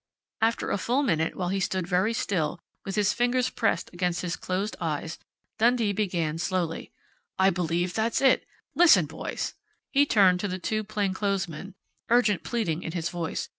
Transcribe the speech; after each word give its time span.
After 0.41 0.71
a 0.71 0.79
full 0.79 1.03
minute, 1.03 1.35
while 1.35 1.49
he 1.49 1.57
had 1.57 1.63
stood 1.65 1.85
very 1.87 2.11
still, 2.11 2.59
with 2.85 2.95
his 2.95 3.13
fingers 3.13 3.51
pressed 3.51 3.91
against 3.93 4.21
his 4.23 4.35
closed 4.35 4.75
eyes, 4.81 5.19
Dundee 5.59 5.93
began 5.93 6.39
slowly: 6.39 6.91
"I 7.37 7.51
believe 7.51 7.93
that's 7.93 8.19
it.... 8.19 8.47
Listen, 8.73 9.05
boys!" 9.05 9.53
He 9.91 10.07
turned 10.07 10.39
to 10.39 10.47
the 10.47 10.57
two 10.57 10.83
plainclothesmen, 10.83 11.75
urgent 12.09 12.41
pleading 12.43 12.81
in 12.81 12.93
his 12.93 13.09
voice. 13.09 13.49